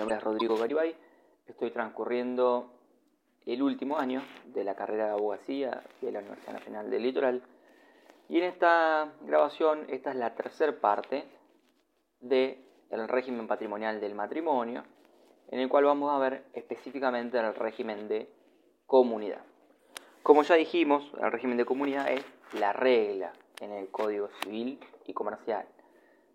nombre 0.00 0.16
es 0.16 0.24
Rodrigo 0.24 0.56
Garibay, 0.56 0.96
estoy 1.46 1.70
transcurriendo 1.70 2.72
el 3.44 3.62
último 3.62 3.98
año 3.98 4.22
de 4.46 4.64
la 4.64 4.74
carrera 4.74 5.06
de 5.06 5.10
abogacía 5.10 5.82
de 6.00 6.10
la 6.10 6.20
Universidad 6.20 6.54
Nacional 6.54 6.90
del 6.90 7.02
Litoral 7.02 7.42
y 8.30 8.38
en 8.38 8.44
esta 8.44 9.12
grabación 9.20 9.84
esta 9.88 10.10
es 10.10 10.16
la 10.16 10.34
tercera 10.34 10.72
parte 10.80 11.24
del 12.20 12.56
régimen 13.08 13.46
patrimonial 13.46 14.00
del 14.00 14.14
matrimonio 14.14 14.84
en 15.48 15.60
el 15.60 15.68
cual 15.68 15.84
vamos 15.84 16.10
a 16.10 16.18
ver 16.18 16.44
específicamente 16.54 17.38
el 17.38 17.54
régimen 17.54 18.08
de 18.08 18.32
comunidad. 18.86 19.42
Como 20.22 20.42
ya 20.44 20.54
dijimos, 20.54 21.12
el 21.20 21.30
régimen 21.30 21.58
de 21.58 21.66
comunidad 21.66 22.10
es 22.10 22.24
la 22.58 22.72
regla 22.72 23.32
en 23.60 23.72
el 23.72 23.90
Código 23.90 24.28
Civil 24.42 24.80
y 25.06 25.12
Comercial. 25.12 25.66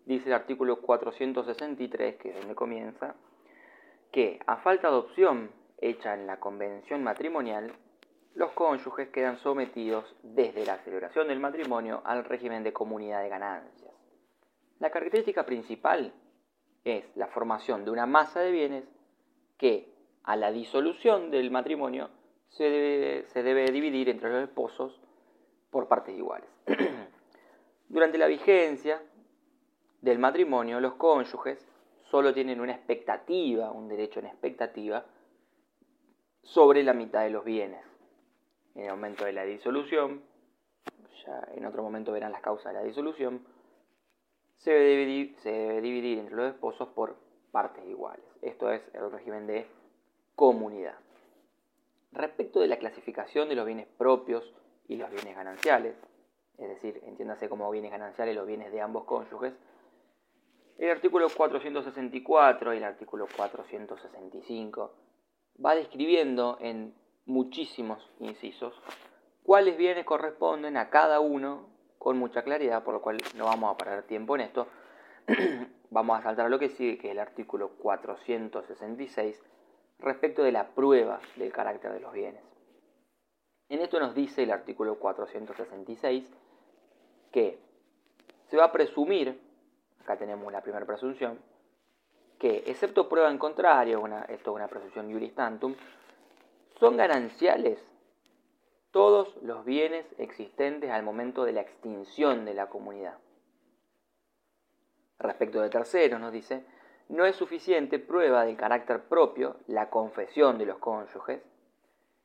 Dice 0.04 0.28
el 0.28 0.34
artículo 0.34 0.80
463, 0.82 2.16
que 2.16 2.30
es 2.30 2.38
donde 2.38 2.54
comienza, 2.54 3.16
que 4.12 4.40
a 4.46 4.56
falta 4.58 4.90
de 4.90 4.96
opción 4.96 5.50
hecha 5.78 6.14
en 6.14 6.26
la 6.26 6.40
convención 6.40 7.02
matrimonial, 7.02 7.72
los 8.34 8.52
cónyuges 8.52 9.08
quedan 9.08 9.38
sometidos 9.38 10.14
desde 10.22 10.66
la 10.66 10.78
celebración 10.78 11.28
del 11.28 11.40
matrimonio 11.40 12.02
al 12.04 12.24
régimen 12.24 12.62
de 12.62 12.72
comunidad 12.72 13.22
de 13.22 13.28
ganancias. 13.28 13.94
La 14.78 14.90
característica 14.90 15.46
principal 15.46 16.12
es 16.84 17.04
la 17.16 17.28
formación 17.28 17.84
de 17.84 17.90
una 17.90 18.06
masa 18.06 18.40
de 18.40 18.52
bienes 18.52 18.84
que 19.56 19.92
a 20.22 20.36
la 20.36 20.52
disolución 20.52 21.30
del 21.30 21.50
matrimonio 21.50 22.10
se 22.48 22.64
debe, 22.64 23.70
dividir 23.72 24.08
entre 24.08 24.30
los 24.30 24.42
esposos 24.42 25.00
por 25.70 25.88
partes 25.88 26.16
iguales. 26.16 26.48
Durante 27.88 28.18
la 28.18 28.26
vigencia 28.26 29.02
del 30.00 30.18
matrimonio, 30.18 30.80
los 30.80 30.94
cónyuges 30.94 31.66
solo 32.10 32.32
tienen 32.32 32.60
una 32.60 32.72
expectativa, 32.72 33.70
un 33.70 33.88
derecho 33.88 34.20
en 34.20 34.26
expectativa, 34.26 35.04
sobre 36.42 36.82
la 36.82 36.92
mitad 36.92 37.22
de 37.22 37.30
los 37.30 37.44
bienes. 37.44 37.84
En 38.74 38.84
el 38.84 38.90
momento 38.90 39.24
de 39.24 39.32
la 39.32 39.44
disolución, 39.44 40.22
ya 41.24 41.48
en 41.54 41.66
otro 41.66 41.82
momento 41.82 42.12
verán 42.12 42.32
las 42.32 42.42
causas 42.42 42.72
de 42.72 42.78
la 42.78 42.84
disolución, 42.84 43.44
se 44.58 44.70
debe, 44.70 45.34
se 45.42 45.50
debe 45.50 45.80
dividir 45.80 46.18
entre 46.18 46.36
los 46.36 46.52
esposos 46.52 46.88
por 46.88 47.16
partes 47.50 47.84
iguales. 47.86 48.24
Esto 48.42 48.70
es 48.70 48.82
el 48.94 49.10
régimen 49.10 49.46
de 49.46 49.66
comunidad. 50.34 50.96
Respecto 52.12 52.60
de 52.60 52.68
la 52.68 52.78
clasificación 52.78 53.48
de 53.48 53.54
los 53.54 53.66
bienes 53.66 53.86
propios 53.98 54.54
y 54.88 54.96
los 54.96 55.10
bienes 55.10 55.34
gananciales, 55.34 55.94
es 56.58 56.68
decir, 56.68 57.00
entiéndase 57.04 57.48
como 57.48 57.70
bienes 57.70 57.90
gananciales 57.90 58.34
los 58.34 58.46
bienes 58.46 58.72
de 58.72 58.80
ambos 58.80 59.04
cónyuges, 59.04 59.52
el 60.78 60.90
artículo 60.90 61.28
464 61.28 62.74
y 62.74 62.76
el 62.76 62.84
artículo 62.84 63.26
465 63.34 64.94
va 65.64 65.74
describiendo 65.74 66.58
en 66.60 66.94
muchísimos 67.24 68.10
incisos 68.20 68.80
cuáles 69.42 69.76
bienes 69.76 70.04
corresponden 70.04 70.76
a 70.76 70.90
cada 70.90 71.20
uno 71.20 71.68
con 71.98 72.18
mucha 72.18 72.42
claridad, 72.42 72.84
por 72.84 72.94
lo 72.94 73.02
cual 73.02 73.18
no 73.36 73.46
vamos 73.46 73.74
a 73.74 73.76
perder 73.76 74.04
tiempo 74.04 74.34
en 74.34 74.42
esto. 74.42 74.68
vamos 75.90 76.18
a 76.18 76.22
saltar 76.22 76.46
a 76.46 76.48
lo 76.48 76.58
que 76.58 76.68
sigue, 76.68 76.98
que 76.98 77.08
es 77.08 77.12
el 77.12 77.18
artículo 77.18 77.70
466, 77.78 79.42
respecto 79.98 80.42
de 80.42 80.52
la 80.52 80.68
prueba 80.68 81.20
del 81.36 81.52
carácter 81.52 81.92
de 81.92 82.00
los 82.00 82.12
bienes. 82.12 82.42
En 83.68 83.80
esto 83.80 83.98
nos 83.98 84.14
dice 84.14 84.42
el 84.42 84.50
artículo 84.50 84.98
466 84.98 86.30
que 87.32 87.58
se 88.48 88.56
va 88.56 88.66
a 88.66 88.72
presumir, 88.72 89.40
acá 90.06 90.16
tenemos 90.16 90.50
la 90.52 90.62
primera 90.62 90.86
presunción, 90.86 91.38
que 92.38 92.62
excepto 92.66 93.08
prueba 93.08 93.30
en 93.30 93.38
contrario, 93.38 94.04
esto 94.28 94.50
es 94.50 94.54
una 94.54 94.68
presunción 94.68 95.10
juris 95.10 95.34
tantum, 95.34 95.74
son 96.78 96.96
gananciales 96.96 97.80
todos 98.92 99.36
los 99.42 99.64
bienes 99.64 100.06
existentes 100.18 100.90
al 100.90 101.02
momento 101.02 101.44
de 101.44 101.52
la 101.52 101.60
extinción 101.62 102.44
de 102.44 102.54
la 102.54 102.68
comunidad. 102.68 103.18
Respecto 105.18 105.60
de 105.60 105.70
terceros, 105.70 106.20
nos 106.20 106.32
dice, 106.32 106.64
no 107.08 107.26
es 107.26 107.36
suficiente 107.36 107.98
prueba 107.98 108.44
del 108.44 108.56
carácter 108.56 109.04
propio 109.04 109.56
la 109.66 109.90
confesión 109.90 110.58
de 110.58 110.66
los 110.66 110.78
cónyuges, 110.78 111.42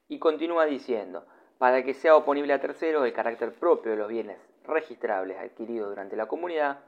y 0.08 0.20
continúa 0.20 0.66
diciendo, 0.66 1.25
para 1.58 1.84
que 1.84 1.94
sea 1.94 2.16
oponible 2.16 2.53
a 2.53 2.62
terceros 2.62 3.06
el 3.06 3.14
carácter 3.14 3.53
propio 3.53 3.91
de 3.91 3.97
los 3.97 4.09
bienes 4.09 4.38
registrables 4.66 5.38
adquiridos 5.40 5.90
durante 5.90 6.16
la 6.16 6.28
comunidad, 6.28 6.80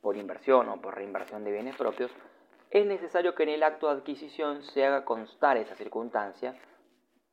por 0.00 0.16
inversión 0.16 0.68
o 0.68 0.80
por 0.80 0.94
reinversión 0.94 1.44
de 1.44 1.52
bienes 1.52 1.76
propios, 1.76 2.10
es 2.70 2.86
necesario 2.86 3.34
que 3.34 3.42
en 3.42 3.48
el 3.50 3.62
acto 3.62 3.88
de 3.88 3.94
adquisición 3.94 4.62
se 4.62 4.84
haga 4.84 5.04
constar 5.04 5.56
esa 5.56 5.74
circunstancia, 5.74 6.54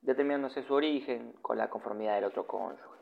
determinándose 0.01 0.63
su 0.63 0.73
origen 0.73 1.33
con 1.41 1.57
la 1.57 1.69
conformidad 1.69 2.15
del 2.15 2.25
otro 2.25 2.47
cónyuge. 2.47 2.97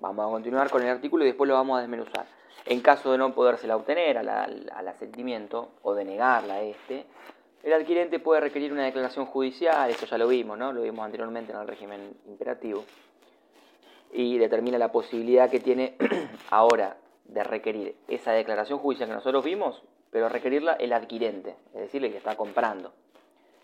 Vamos 0.00 0.26
a 0.26 0.30
continuar 0.30 0.70
con 0.70 0.82
el 0.82 0.88
artículo 0.88 1.24
y 1.24 1.28
después 1.28 1.48
lo 1.48 1.54
vamos 1.54 1.78
a 1.78 1.82
desmenuzar. 1.82 2.26
En 2.66 2.80
caso 2.80 3.12
de 3.12 3.18
no 3.18 3.34
podérsela 3.34 3.76
obtener 3.76 4.18
al, 4.18 4.88
asentimiento 4.88 5.72
o 5.82 5.94
de 5.94 6.04
negarla 6.04 6.62
este, 6.62 7.06
el 7.62 7.72
adquirente 7.72 8.20
puede 8.20 8.40
requerir 8.40 8.72
una 8.72 8.84
declaración 8.84 9.26
judicial, 9.26 9.90
esto 9.90 10.06
ya 10.06 10.16
lo 10.16 10.28
vimos, 10.28 10.56
¿no? 10.56 10.72
Lo 10.72 10.82
vimos 10.82 11.04
anteriormente 11.04 11.52
en 11.52 11.58
el 11.58 11.68
régimen 11.68 12.16
imperativo, 12.26 12.84
y 14.12 14.38
determina 14.38 14.78
la 14.78 14.90
posibilidad 14.90 15.50
que 15.50 15.60
tiene 15.60 15.96
ahora 16.50 16.96
de 17.32 17.44
requerir 17.44 17.96
esa 18.08 18.32
declaración 18.32 18.78
judicial 18.78 19.08
que 19.08 19.14
nosotros 19.14 19.44
vimos, 19.44 19.82
pero 20.10 20.28
requerirla 20.28 20.74
el 20.74 20.92
adquirente, 20.92 21.56
es 21.74 21.80
decir, 21.80 22.04
el 22.04 22.10
que 22.10 22.18
está 22.18 22.36
comprando, 22.36 22.92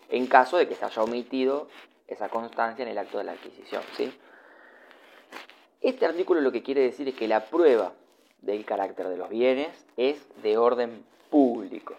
en 0.09 0.27
caso 0.27 0.57
de 0.57 0.67
que 0.67 0.75
se 0.75 0.85
haya 0.85 1.03
omitido 1.03 1.67
esa 2.07 2.29
constancia 2.29 2.83
en 2.83 2.89
el 2.89 2.97
acto 2.97 3.17
de 3.17 3.25
la 3.25 3.33
adquisición, 3.33 3.83
¿sí? 3.95 4.11
Este 5.81 6.05
artículo 6.05 6.41
lo 6.41 6.51
que 6.51 6.63
quiere 6.63 6.81
decir 6.81 7.07
es 7.09 7.15
que 7.15 7.27
la 7.27 7.45
prueba 7.45 7.93
del 8.41 8.65
carácter 8.65 9.09
de 9.09 9.17
los 9.17 9.29
bienes 9.29 9.85
es 9.97 10.25
de 10.41 10.57
orden 10.57 11.03
público 11.29 11.95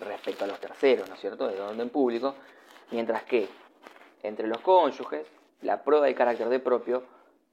respecto 0.00 0.44
a 0.44 0.46
los 0.46 0.58
terceros, 0.60 1.08
¿no 1.08 1.14
es 1.14 1.20
cierto? 1.20 1.46
De 1.48 1.60
orden 1.60 1.90
público, 1.90 2.34
mientras 2.90 3.22
que 3.24 3.48
entre 4.22 4.48
los 4.48 4.58
cónyuges 4.58 5.26
la 5.60 5.82
prueba 5.82 6.06
del 6.06 6.14
carácter 6.14 6.48
de 6.48 6.60
propio, 6.60 7.02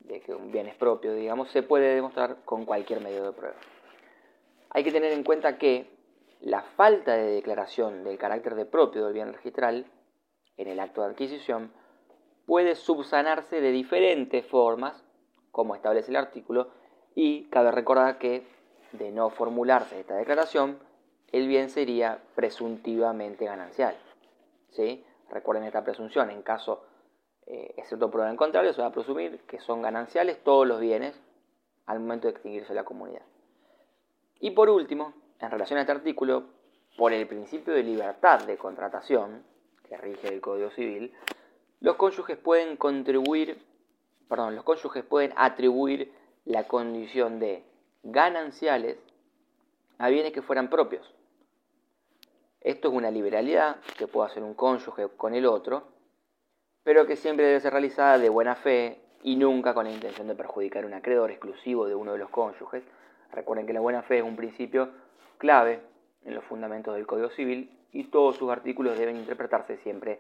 de 0.08 0.22
que 0.22 0.34
un 0.34 0.52
bien 0.52 0.68
es 0.68 0.76
propio, 0.76 1.14
digamos, 1.14 1.50
se 1.52 1.64
puede 1.64 1.96
demostrar 1.96 2.38
con 2.46 2.66
cualquier 2.66 3.02
medio 3.02 3.24
de 3.24 3.32
prueba. 3.32 3.56
Hay 4.70 4.84
que 4.84 4.92
tener 4.92 5.12
en 5.14 5.24
cuenta 5.24 5.58
que 5.58 5.90
la 6.42 6.62
falta 6.62 7.16
de 7.16 7.32
declaración 7.32 8.04
del 8.04 8.18
carácter 8.18 8.56
de 8.56 8.66
propio 8.66 9.06
del 9.06 9.14
bien 9.14 9.34
registral 9.34 9.86
en 10.58 10.68
el 10.68 10.80
acto 10.80 11.02
de 11.02 11.08
adquisición 11.08 11.72
puede 12.46 12.76
subsanarse 12.76 13.62
de 13.62 13.72
diferentes 13.72 14.46
formas, 14.46 15.04
como 15.52 15.76
establece 15.76 16.12
el 16.12 16.18
artículo, 16.18 16.70
y 17.16 17.46
cabe 17.46 17.72
recordar 17.72 18.18
que, 18.20 18.44
de 18.92 19.12
no 19.12 19.30
formularse 19.30 20.00
esta 20.00 20.16
declaración, 20.16 20.78
el 21.32 21.48
bien 21.48 21.70
sería 21.70 22.20
presuntivamente 22.36 23.46
ganancial. 23.46 23.96
¿sí? 24.72 25.04
Recuerden 25.30 25.66
esta 25.66 25.84
presunción, 25.84 26.30
en 26.30 26.44
caso, 26.44 26.84
eh, 27.47 27.73
excepto 27.78 28.09
prueba 28.09 28.29
en 28.29 28.38
contrario, 28.38 28.73
se 28.73 28.81
va 28.81 28.88
a 28.88 28.91
presumir 28.91 29.39
que 29.41 29.59
son 29.59 29.81
gananciales 29.81 30.44
todos 30.44 30.67
los 30.67 30.79
bienes 30.79 31.16
al 31.85 32.00
momento 32.00 32.28
de 32.28 32.33
extinguirse 32.33 32.73
la 32.73 32.83
comunidad. 32.83 33.22
Y 34.39 34.51
por 34.51 34.69
último, 34.69 35.13
en 35.39 35.51
relación 35.51 35.78
a 35.78 35.81
este 35.81 35.91
artículo, 35.91 36.44
por 36.97 37.13
el 37.13 37.28
principio 37.28 37.73
de 37.73 37.83
libertad 37.83 38.45
de 38.45 38.57
contratación, 38.57 39.44
que 39.88 39.97
rige 39.97 40.28
el 40.28 40.41
Código 40.41 40.72
Civil, 40.72 41.13
los 41.81 41.97
cónyuges 41.97 42.38
pueden 42.38 42.78
contribuir, 42.78 43.62
perdón, 44.27 44.56
los 44.56 44.63
cónyuges 44.63 45.03
pueden 45.03 45.33
atribuir 45.35 46.12
la 46.45 46.68
condición 46.68 47.39
de 47.39 47.63
gananciales 48.03 48.98
a 49.98 50.09
bienes 50.09 50.31
que 50.31 50.41
fueran 50.41 50.69
propios. 50.69 51.13
Esto 52.62 52.88
es 52.88 52.94
una 52.95 53.12
liberalidad 53.12 53.77
que 53.98 54.07
puede 54.07 54.31
hacer 54.31 54.41
un 54.41 54.56
cónyuge 54.56 55.09
con 55.09 55.36
el 55.36 55.45
otro, 55.45 55.94
pero 56.86 57.08
que 57.08 57.16
siempre 57.16 57.48
debe 57.48 57.60
ser 57.60 57.74
realizada 57.74 58.20
de 58.20 58.30
buena 58.30 58.56
fe 58.56 59.00
y 59.24 59.36
nunca 59.38 59.74
con 59.74 59.86
la 59.86 59.92
intención 59.92 60.28
de 60.28 60.36
perjudicar 60.36 60.84
a 60.84 60.88
un 60.88 60.94
acreedor 60.94 61.32
exclusivo 61.32 61.88
de 61.88 61.96
uno 61.96 62.14
de 62.14 62.20
los 62.20 62.30
cónyuges. 62.30 62.84
Recuerden 63.32 63.66
que 63.66 63.74
la 63.74 63.80
buena 63.80 64.04
fe 64.04 64.20
es 64.20 64.24
un 64.24 64.36
principio 64.36 64.92
clave 65.40 65.82
en 66.26 66.36
los 66.36 66.44
fundamentos 66.44 66.94
del 66.94 67.08
Código 67.08 67.30
Civil 67.32 67.76
y 67.92 68.04
todos 68.04 68.38
sus 68.38 68.52
artículos 68.52 69.00
deben 69.00 69.18
interpretarse 69.18 69.78
siempre 69.78 70.20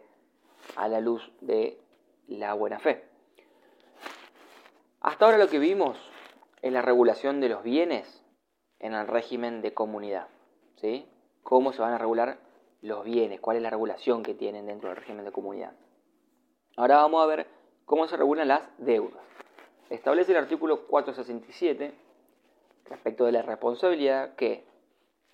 a 0.75 0.87
la 0.87 0.99
luz 0.99 1.31
de 1.39 1.77
la 2.27 2.55
buena 2.55 2.79
fe. 2.79 3.03
Hasta 5.01 5.25
ahora 5.25 5.37
lo 5.37 5.49
que 5.49 5.59
vimos 5.59 5.99
es 6.63 6.73
la 6.73 6.81
regulación 6.81 7.41
de 7.41 7.49
los 7.49 7.61
bienes 7.61 8.23
en 8.79 8.95
el 8.95 9.07
régimen 9.07 9.61
de 9.61 9.75
comunidad. 9.75 10.29
¿sí? 10.77 11.07
¿Cómo 11.43 11.73
se 11.73 11.83
van 11.83 11.93
a 11.93 11.99
regular 11.99 12.39
los 12.81 13.03
bienes? 13.03 13.39
¿Cuál 13.39 13.57
es 13.57 13.61
la 13.61 13.69
regulación 13.69 14.23
que 14.23 14.33
tienen 14.33 14.65
dentro 14.65 14.89
del 14.89 14.97
régimen 14.97 15.25
de 15.25 15.31
comunidad? 15.31 15.73
Ahora 16.77 16.97
vamos 16.97 17.23
a 17.23 17.27
ver 17.27 17.47
cómo 17.85 18.07
se 18.07 18.17
regulan 18.17 18.49
las 18.49 18.61
deudas. 18.77 19.23
Establece 19.89 20.31
el 20.33 20.37
artículo 20.39 20.87
467 20.87 21.93
respecto 22.85 23.25
de 23.25 23.31
la 23.31 23.41
responsabilidad 23.41 24.35
que 24.35 24.65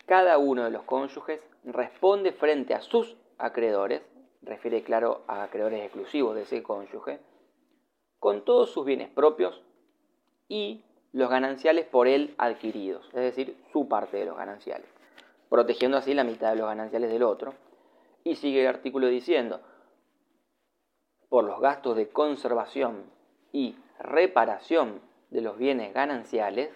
cada 0.06 0.38
uno 0.38 0.64
de 0.64 0.72
los 0.72 0.84
cónyuges 0.84 1.42
responde 1.64 2.32
frente 2.32 2.74
a 2.74 2.82
sus 2.82 3.18
acreedores, 3.38 4.02
refiere 4.42 4.84
claro 4.84 5.24
a 5.28 5.44
acreedores 5.44 5.84
exclusivos 5.84 6.36
de 6.36 6.44
ese 6.44 6.62
cónyuge, 6.62 7.20
con 8.20 8.46
todos 8.46 8.72
sus 8.72 8.86
bienes 8.86 9.10
propios 9.10 9.62
y 10.48 10.84
los 11.12 11.30
gananciales 11.30 11.86
por 11.86 12.08
él 12.08 12.36
adquiridos, 12.38 13.08
es 13.08 13.22
decir, 13.22 13.58
su 13.72 13.88
parte 13.88 14.18
de 14.18 14.26
los 14.26 14.38
gananciales, 14.38 14.88
protegiendo 15.50 15.98
así 15.98 16.14
la 16.14 16.24
mitad 16.24 16.52
de 16.52 16.58
los 16.58 16.68
gananciales 16.68 17.12
del 17.12 17.24
otro. 17.24 17.54
Y 18.24 18.36
sigue 18.36 18.62
el 18.62 18.68
artículo 18.68 19.08
diciendo, 19.08 19.62
por 21.32 21.46
los 21.46 21.62
gastos 21.62 21.96
de 21.96 22.10
conservación 22.10 23.06
y 23.54 23.78
reparación 24.00 25.00
de 25.30 25.40
los 25.40 25.58
bienes 25.58 25.94
gananciales, 25.94 26.72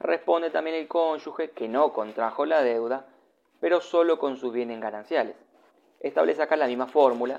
responde 0.00 0.50
también 0.50 0.74
el 0.74 0.88
cónyuge 0.88 1.52
que 1.52 1.68
no 1.68 1.92
contrajo 1.92 2.46
la 2.46 2.64
deuda, 2.64 3.06
pero 3.60 3.80
solo 3.80 4.18
con 4.18 4.36
sus 4.36 4.52
bienes 4.52 4.80
gananciales. 4.80 5.36
Establece 6.00 6.42
acá 6.42 6.56
la 6.56 6.66
misma 6.66 6.88
fórmula 6.88 7.38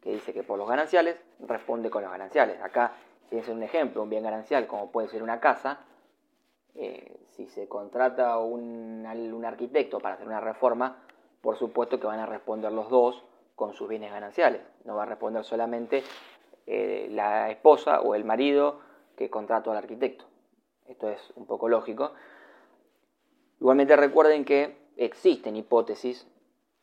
que 0.00 0.12
dice 0.12 0.32
que 0.32 0.44
por 0.44 0.58
los 0.58 0.68
gananciales 0.68 1.16
responde 1.40 1.90
con 1.90 2.02
los 2.02 2.12
gananciales. 2.12 2.62
Acá, 2.62 2.92
si 3.28 3.36
es 3.36 3.48
un 3.48 3.64
ejemplo, 3.64 4.04
un 4.04 4.10
bien 4.10 4.22
ganancial 4.22 4.68
como 4.68 4.92
puede 4.92 5.08
ser 5.08 5.24
una 5.24 5.40
casa, 5.40 5.80
eh, 6.76 7.16
si 7.30 7.48
se 7.48 7.66
contrata 7.66 8.38
un, 8.38 9.04
un 9.04 9.44
arquitecto 9.44 9.98
para 9.98 10.14
hacer 10.14 10.28
una 10.28 10.40
reforma, 10.40 10.98
por 11.40 11.58
supuesto 11.58 11.98
que 11.98 12.06
van 12.06 12.20
a 12.20 12.26
responder 12.26 12.70
los 12.70 12.88
dos 12.88 13.24
con 13.62 13.74
sus 13.74 13.88
bienes 13.88 14.10
gananciales. 14.10 14.60
No 14.84 14.96
va 14.96 15.04
a 15.04 15.06
responder 15.06 15.44
solamente 15.44 16.02
eh, 16.66 17.06
la 17.12 17.48
esposa 17.48 18.00
o 18.00 18.16
el 18.16 18.24
marido 18.24 18.80
que 19.16 19.30
contrató 19.30 19.70
al 19.70 19.76
arquitecto. 19.76 20.24
Esto 20.88 21.08
es 21.08 21.32
un 21.36 21.46
poco 21.46 21.68
lógico. 21.68 22.12
Igualmente 23.60 23.94
recuerden 23.94 24.44
que 24.44 24.76
existen 24.96 25.54
hipótesis 25.54 26.26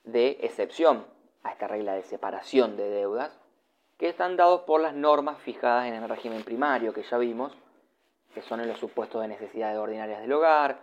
de 0.06 0.38
excepción 0.40 1.06
a 1.44 1.52
esta 1.52 1.68
regla 1.68 1.96
de 1.96 2.04
separación 2.04 2.78
de 2.78 2.90
deudas 2.90 3.38
que 3.98 4.08
están 4.08 4.38
dados 4.38 4.62
por 4.62 4.80
las 4.80 4.94
normas 4.94 5.38
fijadas 5.40 5.86
en 5.86 5.96
el 5.96 6.08
régimen 6.08 6.44
primario 6.44 6.94
que 6.94 7.04
ya 7.04 7.18
vimos, 7.18 7.52
que 8.34 8.42
son 8.42 8.62
en 8.62 8.70
los 8.70 8.80
supuestos 8.80 9.22
de 9.22 9.28
necesidades 9.28 9.78
ordinarias 9.78 10.22
del 10.22 10.32
hogar 10.32 10.80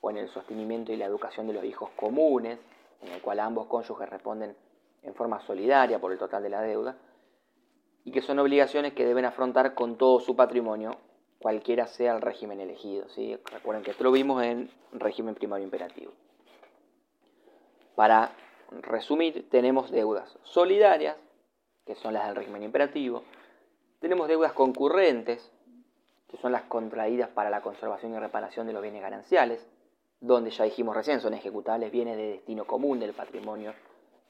o 0.00 0.10
en 0.10 0.16
el 0.16 0.28
sostenimiento 0.30 0.92
y 0.92 0.96
la 0.96 1.04
educación 1.04 1.46
de 1.46 1.52
los 1.52 1.62
hijos 1.62 1.90
comunes, 1.94 2.58
en 3.02 3.12
el 3.12 3.20
cual 3.20 3.38
ambos 3.38 3.68
cónyuges 3.68 4.08
responden 4.08 4.56
en 5.02 5.14
forma 5.14 5.40
solidaria 5.40 6.00
por 6.00 6.12
el 6.12 6.18
total 6.18 6.42
de 6.42 6.50
la 6.50 6.60
deuda, 6.60 6.96
y 8.04 8.10
que 8.10 8.22
son 8.22 8.38
obligaciones 8.38 8.94
que 8.94 9.04
deben 9.04 9.24
afrontar 9.24 9.74
con 9.74 9.96
todo 9.96 10.20
su 10.20 10.34
patrimonio, 10.34 10.96
cualquiera 11.40 11.86
sea 11.86 12.14
el 12.14 12.22
régimen 12.22 12.60
elegido. 12.60 13.08
¿sí? 13.10 13.38
Recuerden 13.52 13.84
que 13.84 13.90
esto 13.90 14.04
lo 14.04 14.12
vimos 14.12 14.42
en 14.42 14.70
régimen 14.92 15.34
primario 15.34 15.64
imperativo. 15.64 16.12
Para 17.94 18.32
resumir, 18.82 19.48
tenemos 19.50 19.90
deudas 19.90 20.38
solidarias, 20.44 21.16
que 21.84 21.94
son 21.96 22.14
las 22.14 22.26
del 22.26 22.36
régimen 22.36 22.62
imperativo, 22.62 23.24
tenemos 24.00 24.28
deudas 24.28 24.52
concurrentes, 24.52 25.50
que 26.28 26.36
son 26.36 26.52
las 26.52 26.62
contraídas 26.62 27.28
para 27.30 27.50
la 27.50 27.62
conservación 27.62 28.14
y 28.14 28.18
reparación 28.18 28.66
de 28.66 28.72
los 28.72 28.82
bienes 28.82 29.02
gananciales, 29.02 29.66
donde 30.20 30.50
ya 30.50 30.64
dijimos 30.64 30.94
recién 30.94 31.20
son 31.20 31.34
ejecutables 31.34 31.90
bienes 31.90 32.16
de 32.16 32.30
destino 32.32 32.66
común 32.66 33.00
del 33.00 33.14
patrimonio 33.14 33.72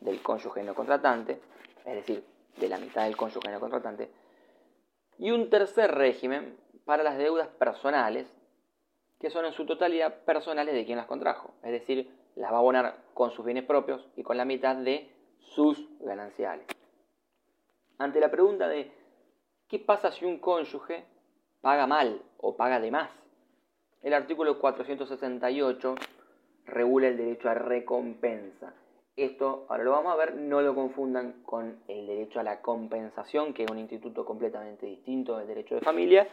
del 0.00 0.22
cónyuge 0.22 0.62
no 0.62 0.74
contratante, 0.74 1.40
es 1.84 1.94
decir, 1.94 2.24
de 2.56 2.68
la 2.68 2.78
mitad 2.78 3.04
del 3.04 3.16
cónyuge 3.16 3.50
no 3.50 3.60
contratante, 3.60 4.10
y 5.18 5.30
un 5.30 5.50
tercer 5.50 5.94
régimen 5.94 6.56
para 6.84 7.02
las 7.02 7.18
deudas 7.18 7.48
personales, 7.48 8.26
que 9.18 9.30
son 9.30 9.44
en 9.44 9.52
su 9.52 9.66
totalidad 9.66 10.22
personales 10.24 10.74
de 10.74 10.84
quien 10.84 10.96
las 10.96 11.06
contrajo, 11.06 11.54
es 11.62 11.72
decir, 11.72 12.10
las 12.36 12.52
va 12.52 12.56
a 12.56 12.60
abonar 12.60 12.96
con 13.14 13.32
sus 13.32 13.44
bienes 13.44 13.64
propios 13.64 14.06
y 14.16 14.22
con 14.22 14.36
la 14.36 14.44
mitad 14.44 14.76
de 14.76 15.10
sus 15.40 15.88
gananciales. 16.00 16.66
Ante 17.98 18.20
la 18.20 18.30
pregunta 18.30 18.68
de 18.68 18.92
¿qué 19.66 19.80
pasa 19.80 20.12
si 20.12 20.24
un 20.24 20.38
cónyuge 20.38 21.04
paga 21.60 21.88
mal 21.88 22.22
o 22.38 22.56
paga 22.56 22.78
de 22.78 22.92
más? 22.92 23.10
El 24.02 24.14
artículo 24.14 24.60
468 24.60 25.96
regula 26.66 27.08
el 27.08 27.16
derecho 27.16 27.50
a 27.50 27.54
recompensa 27.54 28.72
esto, 29.24 29.66
ahora 29.68 29.84
lo 29.84 29.90
vamos 29.92 30.12
a 30.12 30.16
ver, 30.16 30.34
no 30.34 30.60
lo 30.60 30.74
confundan 30.74 31.42
con 31.44 31.80
el 31.88 32.06
derecho 32.06 32.40
a 32.40 32.42
la 32.42 32.60
compensación, 32.60 33.52
que 33.52 33.64
es 33.64 33.70
un 33.70 33.78
instituto 33.78 34.24
completamente 34.24 34.86
distinto 34.86 35.36
del 35.36 35.46
derecho 35.46 35.74
de 35.74 35.80
familia, 35.80 36.28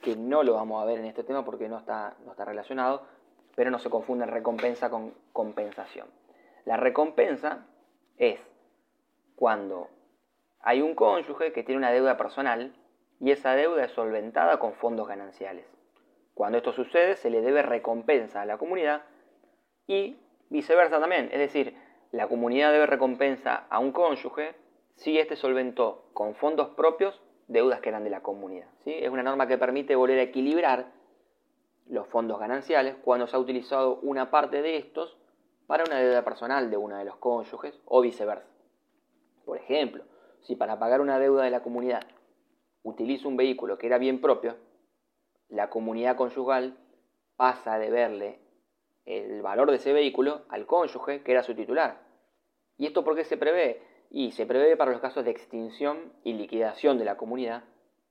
que 0.00 0.16
no 0.16 0.42
lo 0.42 0.54
vamos 0.54 0.82
a 0.82 0.86
ver 0.86 0.98
en 0.98 1.06
este 1.06 1.24
tema 1.24 1.44
porque 1.44 1.68
no 1.68 1.78
está, 1.78 2.16
no 2.24 2.32
está 2.32 2.44
relacionado, 2.44 3.02
pero 3.56 3.70
no 3.70 3.78
se 3.78 3.90
confunde 3.90 4.26
recompensa 4.26 4.90
con 4.90 5.14
compensación. 5.32 6.08
La 6.64 6.76
recompensa 6.76 7.66
es 8.18 8.40
cuando 9.36 9.88
hay 10.60 10.82
un 10.82 10.94
cónyuge 10.94 11.52
que 11.52 11.62
tiene 11.62 11.78
una 11.78 11.90
deuda 11.92 12.16
personal 12.16 12.74
y 13.20 13.30
esa 13.30 13.54
deuda 13.54 13.84
es 13.84 13.92
solventada 13.92 14.58
con 14.58 14.74
fondos 14.74 15.08
gananciales. 15.08 15.66
Cuando 16.34 16.58
esto 16.58 16.72
sucede, 16.72 17.16
se 17.16 17.30
le 17.30 17.40
debe 17.40 17.62
recompensa 17.62 18.42
a 18.42 18.46
la 18.46 18.58
comunidad 18.58 19.02
y 19.86 20.16
viceversa 20.50 21.00
también. 21.00 21.28
Es 21.32 21.38
decir, 21.38 21.76
la 22.14 22.28
comunidad 22.28 22.70
debe 22.70 22.86
recompensa 22.86 23.66
a 23.70 23.80
un 23.80 23.90
cónyuge 23.90 24.54
si 24.94 25.18
éste 25.18 25.34
solventó 25.34 26.04
con 26.12 26.36
fondos 26.36 26.68
propios 26.68 27.20
deudas 27.48 27.80
que 27.80 27.88
eran 27.88 28.04
de 28.04 28.10
la 28.10 28.22
comunidad. 28.22 28.68
¿sí? 28.84 28.92
Es 28.94 29.10
una 29.10 29.24
norma 29.24 29.48
que 29.48 29.58
permite 29.58 29.96
volver 29.96 30.20
a 30.20 30.22
equilibrar 30.22 30.92
los 31.88 32.06
fondos 32.06 32.38
gananciales 32.38 32.94
cuando 33.02 33.26
se 33.26 33.34
ha 33.34 33.40
utilizado 33.40 33.98
una 34.02 34.30
parte 34.30 34.62
de 34.62 34.76
estos 34.76 35.18
para 35.66 35.82
una 35.82 35.98
deuda 35.98 36.22
personal 36.22 36.70
de 36.70 36.76
uno 36.76 36.96
de 36.96 37.04
los 37.04 37.16
cónyuges 37.16 37.80
o 37.84 38.00
viceversa. 38.00 38.46
Por 39.44 39.58
ejemplo, 39.58 40.04
si 40.42 40.54
para 40.54 40.78
pagar 40.78 41.00
una 41.00 41.18
deuda 41.18 41.42
de 41.42 41.50
la 41.50 41.64
comunidad 41.64 42.04
utilizo 42.84 43.26
un 43.28 43.36
vehículo 43.36 43.76
que 43.76 43.88
era 43.88 43.98
bien 43.98 44.20
propio, 44.20 44.56
la 45.48 45.68
comunidad 45.68 46.14
conyugal 46.14 46.78
pasa 47.34 47.74
a 47.74 47.78
deberle 47.80 48.38
el 49.04 49.42
valor 49.42 49.70
de 49.72 49.78
ese 49.78 49.92
vehículo 49.92 50.42
al 50.48 50.64
cónyuge 50.64 51.24
que 51.24 51.32
era 51.32 51.42
su 51.42 51.56
titular. 51.56 52.03
¿Y 52.78 52.86
esto 52.86 53.04
por 53.04 53.14
qué 53.16 53.24
se 53.24 53.36
prevé? 53.36 53.80
Y 54.10 54.32
se 54.32 54.46
prevé 54.46 54.76
para 54.76 54.92
los 54.92 55.00
casos 55.00 55.24
de 55.24 55.30
extinción 55.30 56.12
y 56.22 56.34
liquidación 56.34 56.98
de 56.98 57.04
la 57.04 57.16
comunidad 57.16 57.64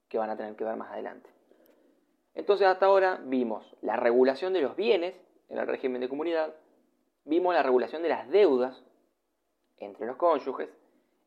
que 0.09 0.17
van 0.17 0.29
a 0.29 0.37
tener 0.37 0.55
que 0.55 0.63
ver 0.63 0.75
más 0.75 0.91
adelante. 0.91 1.29
Entonces 2.35 2.67
hasta 2.67 2.87
ahora 2.87 3.21
vimos 3.23 3.75
la 3.81 3.95
regulación 3.95 4.53
de 4.53 4.61
los 4.61 4.75
bienes 4.75 5.15
en 5.49 5.57
el 5.59 5.67
régimen 5.67 6.01
de 6.01 6.09
comunidad, 6.09 6.53
vimos 7.25 7.53
la 7.53 7.63
regulación 7.63 8.01
de 8.01 8.09
las 8.09 8.29
deudas 8.29 8.83
entre 9.77 10.07
los 10.07 10.17
cónyuges 10.17 10.69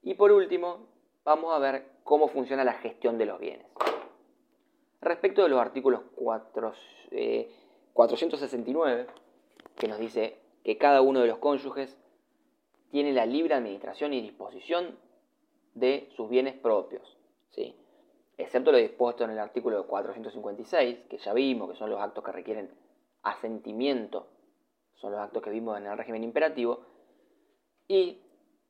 y 0.02 0.14
por 0.14 0.32
último 0.32 0.88
vamos 1.24 1.54
a 1.54 1.58
ver 1.58 1.86
cómo 2.04 2.28
funciona 2.28 2.64
la 2.64 2.74
gestión 2.74 3.18
de 3.18 3.26
los 3.26 3.38
bienes. 3.38 3.66
Respecto 5.00 5.42
de 5.42 5.48
los 5.48 5.60
artículos 5.60 6.00
4, 6.16 6.72
469, 7.92 9.00
eh, 9.00 9.06
que 9.76 9.88
nos 9.88 9.98
dice 9.98 10.38
que 10.64 10.78
cada 10.78 11.02
uno 11.02 11.20
de 11.20 11.28
los 11.28 11.38
cónyuges 11.38 11.96
tiene 12.96 13.12
la 13.12 13.26
libre 13.26 13.52
administración 13.52 14.14
y 14.14 14.22
disposición 14.22 14.96
de 15.74 16.08
sus 16.16 16.30
bienes 16.30 16.54
propios, 16.54 17.18
¿sí? 17.50 17.76
excepto 18.38 18.72
lo 18.72 18.78
dispuesto 18.78 19.24
en 19.24 19.32
el 19.32 19.38
artículo 19.38 19.86
456, 19.86 21.00
que 21.10 21.18
ya 21.18 21.34
vimos, 21.34 21.70
que 21.70 21.76
son 21.76 21.90
los 21.90 22.00
actos 22.00 22.24
que 22.24 22.32
requieren 22.32 22.70
asentimiento, 23.22 24.28
son 24.94 25.12
los 25.12 25.20
actos 25.20 25.42
que 25.42 25.50
vimos 25.50 25.76
en 25.76 25.84
el 25.84 25.98
régimen 25.98 26.24
imperativo, 26.24 26.86
y 27.86 28.18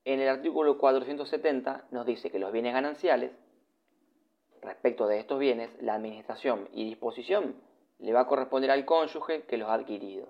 en 0.04 0.18
el 0.18 0.28
artículo 0.28 0.76
470 0.76 1.84
nos 1.92 2.04
dice 2.04 2.28
que 2.32 2.40
los 2.40 2.50
bienes 2.50 2.74
gananciales, 2.74 3.30
respecto 4.60 5.06
de 5.06 5.20
estos 5.20 5.38
bienes, 5.38 5.70
la 5.80 5.94
administración 5.94 6.68
y 6.72 6.84
disposición 6.84 7.54
le 8.00 8.12
va 8.12 8.22
a 8.22 8.26
corresponder 8.26 8.72
al 8.72 8.84
cónyuge 8.86 9.44
que 9.44 9.56
los 9.56 9.68
ha 9.68 9.74
adquirido. 9.74 10.26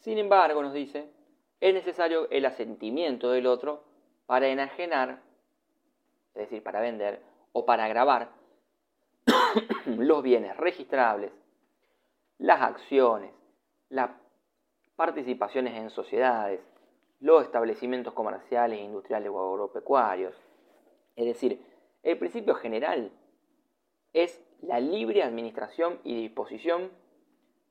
Sin 0.00 0.18
embargo, 0.18 0.62
nos 0.62 0.74
dice, 0.74 1.08
es 1.60 1.74
necesario 1.74 2.28
el 2.30 2.46
asentimiento 2.46 3.30
del 3.30 3.46
otro 3.46 3.84
para 4.26 4.48
enajenar, 4.48 5.20
es 6.34 6.42
decir, 6.42 6.62
para 6.62 6.80
vender 6.80 7.22
o 7.52 7.66
para 7.66 7.88
grabar 7.88 8.30
los 9.86 10.22
bienes 10.22 10.56
registrables, 10.56 11.32
las 12.38 12.62
acciones, 12.62 13.32
las 13.88 14.10
participaciones 14.96 15.74
en 15.74 15.90
sociedades, 15.90 16.60
los 17.20 17.44
establecimientos 17.44 18.14
comerciales, 18.14 18.80
industriales 18.80 19.30
o 19.30 19.52
agropecuarios. 19.52 20.34
Es 21.16 21.26
decir, 21.26 21.62
el 22.02 22.18
principio 22.18 22.54
general 22.54 23.12
es 24.12 24.42
la 24.62 24.80
libre 24.80 25.22
administración 25.22 26.00
y 26.04 26.14
disposición 26.22 26.90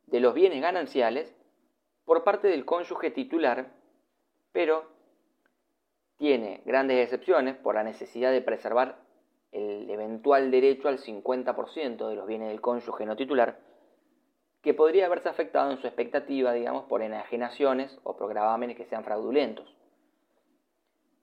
de 0.07 0.19
los 0.19 0.33
bienes 0.33 0.61
gananciales 0.61 1.35
por 2.05 2.23
parte 2.23 2.47
del 2.47 2.65
cónyuge 2.65 3.11
titular, 3.11 3.71
pero 4.59 4.83
tiene 6.17 6.61
grandes 6.65 7.01
excepciones 7.01 7.55
por 7.55 7.75
la 7.75 7.83
necesidad 7.85 8.33
de 8.33 8.41
preservar 8.41 8.97
el 9.53 9.89
eventual 9.89 10.51
derecho 10.51 10.89
al 10.89 10.97
50% 10.99 12.09
de 12.09 12.15
los 12.15 12.27
bienes 12.27 12.49
del 12.49 12.59
cónyuge 12.59 13.05
no 13.05 13.15
titular, 13.15 13.57
que 14.61 14.73
podría 14.73 15.05
haberse 15.05 15.29
afectado 15.29 15.71
en 15.71 15.77
su 15.77 15.87
expectativa, 15.87 16.51
digamos, 16.51 16.83
por 16.87 17.01
enajenaciones 17.01 18.01
o 18.03 18.17
por 18.17 18.33
que 18.33 18.85
sean 18.89 19.05
fraudulentos. 19.05 19.77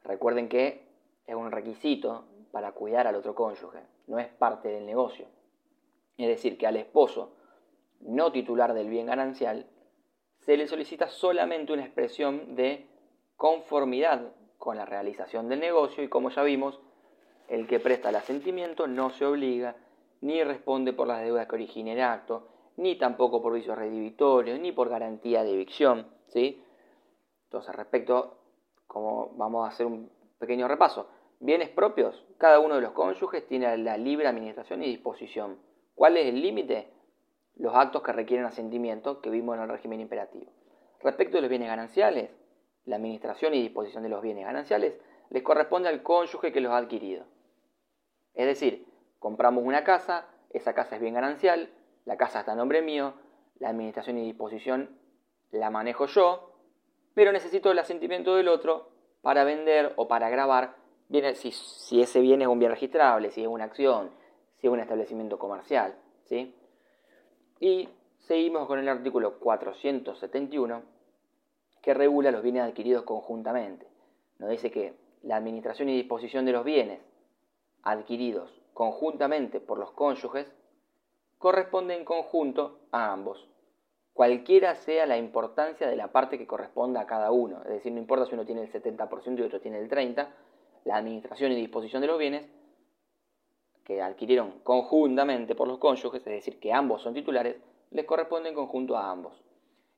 Recuerden 0.03 0.49
que 0.49 0.89
es 1.27 1.35
un 1.35 1.53
requisito 1.53 2.25
para 2.53 2.73
cuidar 2.73 3.07
al 3.07 3.17
otro 3.17 3.35
cónyuge, 3.35 3.81
no 4.07 4.19
es 4.19 4.29
parte 4.29 4.69
del 4.69 4.87
negocio. 4.87 5.27
Es 6.17 6.29
decir, 6.29 6.57
que 6.57 6.67
al 6.67 6.77
esposo 6.77 7.37
no 8.01 8.33
titular 8.33 8.73
del 8.73 8.89
bien 8.89 9.05
ganancial 9.05 9.67
se 10.39 10.57
le 10.57 10.67
solicita 10.67 11.09
solamente 11.09 11.75
una 11.75 11.85
expresión 11.85 12.57
de 12.57 12.96
conformidad 13.37 14.33
con 14.59 14.77
la 14.77 14.87
realización 14.87 15.49
del 15.49 15.61
negocio 15.61 16.03
y 16.03 16.09
como 16.09 16.31
ya 16.31 16.43
vimos, 16.43 16.81
el 17.49 17.67
que 17.67 17.79
presta 17.79 18.09
el 18.09 18.17
asentimiento 18.17 18.87
no 18.87 19.11
se 19.11 19.25
obliga 19.25 19.77
ni 20.21 20.43
responde 20.43 20.93
por 20.93 21.07
las 21.07 21.21
deudas 21.21 21.47
que 21.47 21.55
origine 21.55 21.93
el 21.93 22.01
acto, 22.01 22.49
ni 22.77 22.97
tampoco 22.97 23.43
por 23.43 23.53
vicios 23.53 23.79
redivitorios, 23.79 24.59
ni 24.59 24.73
por 24.73 24.89
garantía 24.89 25.45
de 25.45 25.53
evicción. 25.53 26.07
¿sí? 26.29 26.63
Entonces, 27.45 27.75
respecto, 27.75 28.39
como 28.87 29.31
vamos 29.37 29.65
a 29.65 29.69
hacer 29.69 29.87
un 29.87 30.11
pequeño 30.39 30.67
repaso, 30.69 31.09
bienes 31.39 31.69
propios, 31.69 32.25
cada 32.39 32.61
uno 32.61 32.77
de 32.77 32.81
los 32.81 32.93
cónyuges 32.93 33.47
tiene 33.47 33.77
la 33.79 33.97
libre 33.97 34.27
administración 34.27 34.83
y 34.83 34.87
disposición. 34.87 35.59
¿Cuál 35.95 36.17
es 36.17 36.27
el 36.27 36.43
límite? 36.43 36.93
Los 37.57 37.75
actos 37.75 38.03
que 38.03 38.13
requieren 38.13 38.47
asentimiento 38.47 39.21
que 39.21 39.31
vimos 39.31 39.57
en 39.57 39.63
el 39.63 39.69
régimen 39.69 40.01
imperativo. 40.01 40.53
Respecto 41.03 41.37
de 41.37 41.43
los 41.43 41.51
bienes 41.51 41.69
gananciales, 41.69 42.31
la 42.87 42.97
administración 42.97 43.55
y 43.55 43.63
disposición 43.63 44.03
de 44.03 44.09
los 44.09 44.23
bienes 44.23 44.47
gananciales 44.47 44.95
les 45.31 45.43
corresponde 45.43 45.89
al 45.89 46.03
cónyuge 46.03 46.53
que 46.53 46.61
los 46.61 46.73
ha 46.73 46.79
adquirido. 46.79 47.25
Es 48.35 48.47
decir, 48.47 48.87
compramos 49.19 49.65
una 49.65 49.85
casa, 49.85 50.29
esa 50.51 50.73
casa 50.73 50.97
es 50.97 51.03
bien 51.03 51.15
ganancial, 51.15 51.71
la 52.05 52.17
casa 52.17 52.41
está 52.41 52.53
a 52.53 52.57
nombre 52.57 52.83
mío, 52.83 53.15
la 53.59 53.71
administración 53.71 54.19
y 54.19 54.25
disposición 54.25 54.99
la 55.51 55.71
manejo 55.71 56.07
yo, 56.07 56.53
pero 57.15 57.33
necesito 57.33 57.71
el 57.71 57.79
asentimiento 57.79 58.37
del 58.37 58.49
otro 58.49 58.91
para 59.23 59.45
vender 59.45 59.93
o 59.97 60.07
para 60.07 60.29
grabar, 60.29 60.77
si, 61.35 61.51
si 61.53 62.01
ese 62.01 62.21
bien 62.21 62.43
es 62.43 62.49
un 62.49 62.59
bien 62.59 62.71
registrable, 62.71 63.31
si 63.31 63.43
es 63.43 63.49
una 63.49 63.65
acción, 63.65 64.11
si 64.57 64.67
es 64.67 64.73
un 64.73 64.81
establecimiento 64.81 65.39
comercial. 65.39 65.97
¿sí? 66.25 66.55
Y 67.59 67.89
seguimos 68.19 68.67
con 68.67 68.79
el 68.79 68.89
artículo 68.89 69.39
471 69.39 70.96
que 71.87 71.95
regula 71.95 72.33
los 72.33 72.43
bienes 72.43 72.65
adquiridos 72.65 73.05
conjuntamente. 73.05 73.87
Nos 74.41 74.51
dice 74.51 74.73
que 74.73 74.95
la 75.23 75.37
administración 75.37 75.89
y 75.89 75.95
disposición 75.95 76.45
de 76.45 76.51
los 76.51 76.65
bienes 76.65 76.99
adquiridos 77.85 78.61
conjuntamente 78.75 79.61
por 79.61 79.79
los 79.79 79.93
cónyuges 79.93 80.53
corresponde 81.39 81.95
en 81.95 82.05
conjunto 82.05 82.81
a 82.91 83.13
ambos, 83.13 83.49
cualquiera 84.15 84.75
sea 84.75 85.07
la 85.07 85.17
importancia 85.17 85.87
de 85.87 85.95
la 85.95 86.09
parte 86.09 86.39
que 86.39 86.47
corresponda 86.49 87.03
a 87.03 87.07
cada 87.07 87.31
uno. 87.31 87.63
Es 87.63 87.71
decir, 87.71 87.93
no 87.93 88.01
importa 88.01 88.27
si 88.27 88.35
uno 88.35 88.45
tiene 88.45 88.63
el 88.63 88.73
70% 88.73 89.39
y 89.39 89.43
otro 89.43 89.61
tiene 89.61 89.79
el 89.79 89.89
30%, 89.89 90.27
la 90.87 90.97
administración 90.97 91.53
y 91.53 91.55
disposición 91.55 92.01
de 92.01 92.09
los 92.09 92.19
bienes 92.19 92.49
que 93.85 94.03
adquirieron 94.03 94.59
conjuntamente 94.65 95.55
por 95.55 95.69
los 95.69 95.79
cónyuges, 95.79 96.27
es 96.27 96.33
decir, 96.33 96.59
que 96.59 96.73
ambos 96.73 97.03
son 97.03 97.15
titulares, 97.15 97.59
les 97.93 98.05
corresponde 98.07 98.49
en 98.49 98.57
conjunto 98.57 98.97
a 98.97 99.09
ambos. 99.09 99.46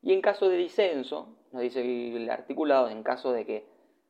Y 0.02 0.12
en 0.12 0.20
caso 0.20 0.48
de 0.48 0.56
disenso, 0.56 1.36
nos 1.52 1.62
dice 1.62 1.80
el 1.80 2.30
articulado, 2.30 2.88
en 2.88 3.02
caso 3.02 3.32
de 3.32 3.44
que, 3.44 3.66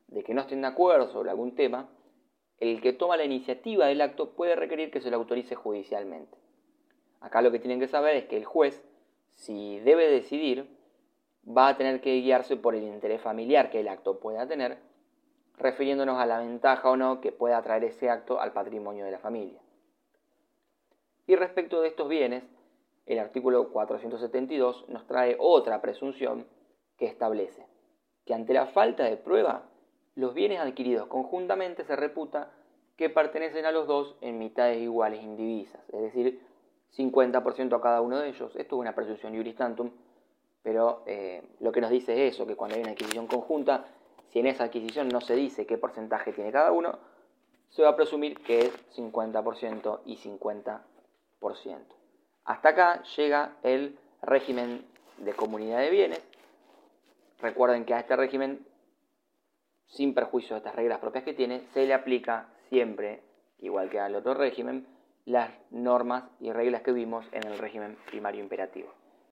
de 0.07 0.23
que 0.23 0.33
no 0.33 0.41
estén 0.41 0.61
de 0.61 0.67
acuerdo 0.67 1.09
sobre 1.09 1.29
algún 1.29 1.55
tema, 1.55 1.89
el 2.59 2.81
que 2.81 2.93
toma 2.93 3.17
la 3.17 3.23
iniciativa 3.23 3.87
del 3.87 4.01
acto 4.01 4.31
puede 4.31 4.55
requerir 4.55 4.91
que 4.91 5.01
se 5.01 5.09
lo 5.09 5.17
autorice 5.17 5.55
judicialmente. 5.55 6.37
Acá 7.21 7.41
lo 7.41 7.51
que 7.51 7.59
tienen 7.59 7.79
que 7.79 7.87
saber 7.87 8.15
es 8.15 8.25
que 8.25 8.37
el 8.37 8.45
juez, 8.45 8.83
si 9.31 9.79
debe 9.79 10.09
decidir, 10.09 10.67
va 11.45 11.69
a 11.69 11.77
tener 11.77 12.01
que 12.01 12.19
guiarse 12.21 12.57
por 12.57 12.75
el 12.75 12.83
interés 12.83 13.21
familiar 13.21 13.69
que 13.69 13.79
el 13.79 13.87
acto 13.87 14.19
pueda 14.19 14.47
tener, 14.47 14.77
refiriéndonos 15.57 16.19
a 16.19 16.25
la 16.25 16.39
ventaja 16.39 16.89
o 16.89 16.97
no 16.97 17.21
que 17.21 17.31
pueda 17.31 17.61
traer 17.61 17.83
ese 17.85 18.09
acto 18.09 18.39
al 18.39 18.53
patrimonio 18.53 19.05
de 19.05 19.11
la 19.11 19.19
familia. 19.19 19.59
Y 21.27 21.35
respecto 21.35 21.81
de 21.81 21.89
estos 21.89 22.09
bienes, 22.09 22.43
el 23.09 23.19
artículo 23.19 23.69
472 23.71 24.85
nos 24.87 25.05
trae 25.05 25.35
otra 25.39 25.81
presunción 25.81 26.47
que 26.97 27.05
establece 27.05 27.69
que 28.29 28.35
ante 28.35 28.53
la 28.53 28.67
falta 28.67 29.05
de 29.05 29.17
prueba, 29.17 29.63
los 30.13 30.35
bienes 30.35 30.59
adquiridos 30.59 31.07
conjuntamente 31.07 31.83
se 31.83 31.95
reputa 31.95 32.51
que 32.95 33.09
pertenecen 33.09 33.65
a 33.65 33.71
los 33.71 33.87
dos 33.87 34.17
en 34.21 34.37
mitades 34.37 34.79
iguales 34.79 35.23
indivisas, 35.23 35.81
es 35.91 35.99
decir, 35.99 36.39
50% 36.95 37.75
a 37.75 37.81
cada 37.81 38.01
uno 38.01 38.19
de 38.19 38.29
ellos. 38.29 38.55
Esto 38.55 38.75
es 38.75 38.79
una 38.79 38.93
presunción 38.93 39.35
juris 39.35 39.55
tantum, 39.55 39.89
pero 40.61 41.01
eh, 41.07 41.41
lo 41.59 41.71
que 41.71 41.81
nos 41.81 41.89
dice 41.89 42.27
es 42.27 42.35
eso, 42.35 42.45
que 42.45 42.55
cuando 42.55 42.75
hay 42.75 42.83
una 42.83 42.91
adquisición 42.91 43.25
conjunta, 43.25 43.87
si 44.27 44.37
en 44.37 44.45
esa 44.45 44.65
adquisición 44.65 45.09
no 45.09 45.21
se 45.21 45.35
dice 45.35 45.65
qué 45.65 45.79
porcentaje 45.79 46.31
tiene 46.31 46.51
cada 46.51 46.71
uno, 46.71 46.99
se 47.69 47.81
va 47.81 47.89
a 47.89 47.95
presumir 47.95 48.37
que 48.41 48.59
es 48.59 48.95
50% 48.95 50.01
y 50.05 50.17
50%. 50.17 51.98
Hasta 52.49 52.69
acá 52.69 53.03
llega 53.15 53.51
el 53.61 53.95
régimen 54.23 54.83
de 55.19 55.33
comunidad 55.33 55.81
de 55.81 55.91
bienes. 55.91 56.21
Recuerden 57.39 57.85
que 57.85 57.93
a 57.93 57.99
este 57.99 58.15
régimen, 58.15 58.65
sin 59.85 60.15
perjuicio 60.15 60.55
de 60.55 60.57
estas 60.57 60.73
reglas 60.73 60.97
propias 60.97 61.23
que 61.23 61.35
tiene, 61.35 61.61
se 61.75 61.85
le 61.85 61.93
aplica 61.93 62.47
siempre, 62.69 63.21
igual 63.59 63.91
que 63.91 63.99
al 63.99 64.15
otro 64.15 64.33
régimen, 64.33 64.87
las 65.25 65.51
normas 65.69 66.23
y 66.39 66.51
reglas 66.51 66.81
que 66.81 66.91
vimos 66.91 67.23
en 67.33 67.43
el 67.45 67.59
régimen 67.59 67.95
primario 68.07 68.41
imperativo. 68.41 68.91